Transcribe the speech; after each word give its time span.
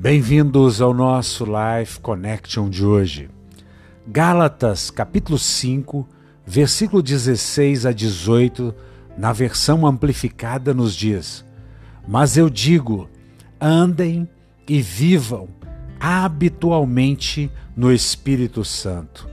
Bem-vindos 0.00 0.80
ao 0.80 0.94
nosso 0.94 1.44
Life 1.44 1.98
Connection 1.98 2.70
de 2.70 2.86
hoje. 2.86 3.28
Gálatas, 4.06 4.92
capítulo 4.92 5.36
5, 5.36 6.06
versículo 6.46 7.02
16 7.02 7.84
a 7.84 7.90
18, 7.90 8.72
na 9.16 9.32
versão 9.32 9.84
amplificada, 9.84 10.72
nos 10.72 10.94
diz: 10.94 11.44
Mas 12.06 12.36
eu 12.36 12.48
digo, 12.48 13.10
andem 13.60 14.28
e 14.68 14.80
vivam 14.80 15.48
habitualmente 15.98 17.50
no 17.76 17.92
Espírito 17.92 18.64
Santo, 18.64 19.28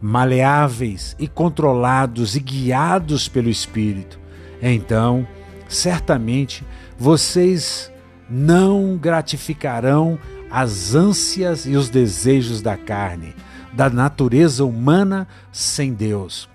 maleáveis 0.00 1.16
e 1.18 1.26
controlados 1.26 2.36
e 2.36 2.40
guiados 2.40 3.26
pelo 3.26 3.50
Espírito. 3.50 4.20
Então, 4.62 5.26
certamente 5.68 6.62
vocês 6.96 7.92
não 8.28 8.96
gratificarão 8.96 10.18
as 10.50 10.94
ânsias 10.94 11.66
e 11.66 11.76
os 11.76 11.90
desejos 11.90 12.62
da 12.62 12.76
carne, 12.76 13.34
da 13.72 13.90
natureza 13.90 14.64
humana 14.64 15.26
sem 15.52 15.92
Deus. 15.92 16.48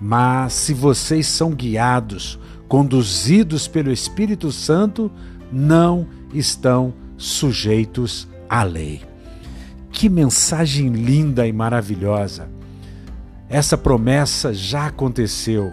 Mas 0.00 0.52
se 0.52 0.74
vocês 0.74 1.26
são 1.26 1.50
guiados, 1.52 2.38
conduzidos 2.68 3.68
pelo 3.68 3.92
Espírito 3.92 4.50
Santo, 4.50 5.10
não 5.52 6.06
estão 6.32 6.92
sujeitos 7.16 8.28
à 8.48 8.64
lei. 8.64 9.02
Que 9.90 10.08
mensagem 10.08 10.88
linda 10.88 11.46
e 11.46 11.52
maravilhosa! 11.52 12.48
Essa 13.48 13.78
promessa 13.78 14.52
já 14.52 14.86
aconteceu. 14.86 15.72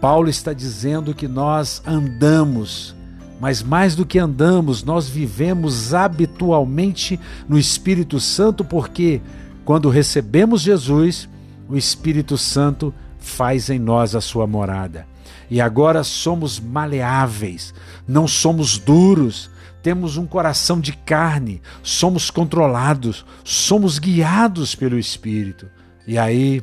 Paulo 0.00 0.28
está 0.28 0.52
dizendo 0.52 1.14
que 1.14 1.28
nós 1.28 1.80
andamos 1.86 2.96
mas 3.40 3.62
mais 3.62 3.96
do 3.96 4.04
que 4.04 4.18
andamos, 4.18 4.84
nós 4.84 5.08
vivemos 5.08 5.94
habitualmente 5.94 7.18
no 7.48 7.58
Espírito 7.58 8.20
Santo, 8.20 8.62
porque 8.62 9.20
quando 9.64 9.88
recebemos 9.88 10.60
Jesus, 10.60 11.28
o 11.68 11.76
Espírito 11.76 12.36
Santo 12.36 12.92
faz 13.18 13.70
em 13.70 13.78
nós 13.78 14.14
a 14.14 14.20
sua 14.20 14.46
morada. 14.46 15.06
E 15.50 15.60
agora 15.60 16.04
somos 16.04 16.60
maleáveis, 16.60 17.72
não 18.06 18.28
somos 18.28 18.78
duros, 18.78 19.50
temos 19.82 20.16
um 20.16 20.26
coração 20.26 20.78
de 20.78 20.92
carne, 20.92 21.62
somos 21.82 22.30
controlados, 22.30 23.24
somos 23.42 23.98
guiados 23.98 24.74
pelo 24.74 24.98
Espírito. 24.98 25.66
E 26.06 26.18
aí, 26.18 26.62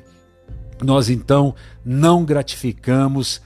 nós 0.81 1.09
então 1.09 1.55
não 1.83 2.23
gratificamos 2.23 3.41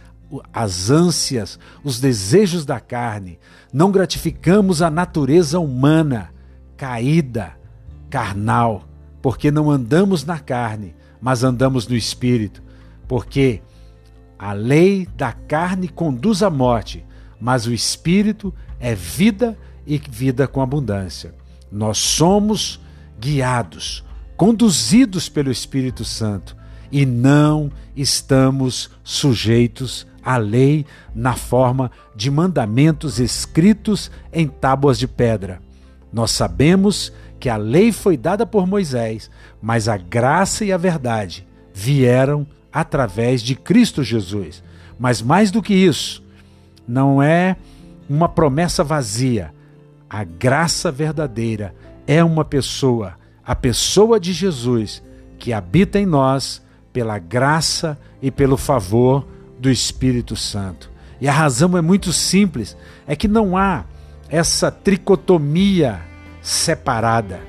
as 0.54 0.90
ânsias, 0.90 1.60
os 1.84 2.00
desejos 2.00 2.66
da 2.66 2.80
carne, 2.80 3.40
não 3.74 3.92
gratificamos 3.92 4.82
a 4.82 4.90
natureza 4.90 5.60
humana 5.60 6.32
caída, 6.78 7.58
carnal, 8.10 8.88
porque 9.22 9.52
não 9.52 9.70
andamos 9.70 10.24
na 10.24 10.40
carne, 10.40 10.96
mas 11.22 11.44
andamos 11.44 11.88
no 11.88 11.96
espírito, 11.96 12.64
porque 13.08 13.62
a 14.38 14.54
lei 14.54 15.08
da 15.16 15.32
carne 15.32 15.88
conduz 15.88 16.42
à 16.42 16.50
morte, 16.50 17.06
mas 17.40 17.68
o 17.68 17.74
espírito 17.74 18.54
é 18.80 18.96
vida 18.96 19.58
e 19.86 19.98
vida 19.98 20.48
com 20.48 20.62
abundância. 20.62 21.36
Nós 21.72 21.98
somos 21.98 22.80
guiados, 23.20 24.04
conduzidos 24.36 25.30
pelo 25.30 25.52
Espírito 25.52 26.04
Santo 26.04 26.56
e 26.92 27.06
não 27.06 27.72
estamos 27.96 28.90
sujeitos 29.04 30.08
a 30.24 30.38
lei 30.38 30.86
na 31.16 31.34
forma 31.34 31.92
de 32.16 32.30
mandamentos 32.30 33.20
escritos 33.20 34.12
em 34.32 34.48
tábuas 34.48 35.00
de 35.00 35.08
pedra. 35.08 35.62
Nós 36.12 36.32
sabemos 36.32 37.12
que 37.40 37.50
a 37.50 37.58
lei 37.58 37.92
foi 37.92 38.18
dada 38.18 38.46
por 38.46 38.68
Moisés, 38.68 39.32
mas 39.62 39.88
a 39.88 39.98
graça 39.98 40.64
e 40.64 40.72
a 40.72 40.78
verdade 40.78 41.48
vieram 41.74 42.46
através 42.72 43.42
de 43.42 43.56
Cristo 43.56 44.04
Jesus. 44.04 44.64
Mas 45.00 45.22
mais 45.22 45.50
do 45.50 45.62
que 45.62 45.74
isso, 45.74 46.24
não 46.88 47.22
é 47.22 47.56
uma 48.08 48.30
promessa 48.30 48.84
vazia. 48.84 49.54
A 50.10 50.24
graça 50.24 50.92
verdadeira 50.92 51.74
é 52.06 52.24
uma 52.24 52.46
pessoa, 52.46 53.16
a 53.44 53.56
pessoa 53.56 54.20
de 54.20 54.34
Jesus, 54.34 55.02
que 55.40 55.54
habita 55.54 55.98
em 55.98 56.06
nós 56.06 56.62
pela 56.92 57.18
graça 57.20 57.98
e 58.22 58.30
pelo 58.30 58.58
favor 58.58 59.28
do 59.60 59.70
Espírito 59.70 60.36
Santo. 60.36 60.90
E 61.20 61.28
a 61.28 61.32
razão 61.32 61.78
é 61.78 61.82
muito 61.82 62.12
simples: 62.12 62.76
é 63.08 63.16
que 63.16 63.28
não 63.28 63.56
há 63.56 63.86
essa 64.30 64.72
tricotomia 64.72 66.02
separada. 66.42 67.42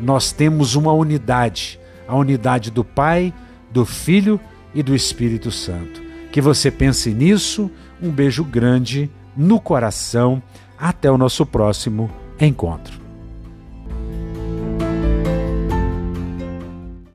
Nós 0.00 0.32
temos 0.32 0.74
uma 0.74 0.92
unidade, 0.92 1.78
a 2.06 2.16
unidade 2.16 2.70
do 2.70 2.84
Pai, 2.84 3.34
do 3.70 3.84
Filho 3.84 4.40
e 4.74 4.82
do 4.82 4.94
Espírito 4.94 5.50
Santo. 5.50 6.00
Que 6.30 6.40
você 6.40 6.70
pense 6.70 7.12
nisso. 7.12 7.70
Um 8.00 8.10
beijo 8.10 8.44
grande 8.44 9.10
no 9.36 9.60
coração. 9.60 10.42
Até 10.78 11.10
o 11.10 11.18
nosso 11.18 11.44
próximo 11.44 12.08
encontro. 12.40 13.07